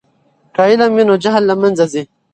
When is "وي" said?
0.95-1.03